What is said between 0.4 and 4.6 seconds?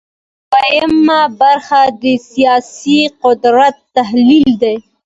دویمه برخه د سیاسي قدرت تحلیل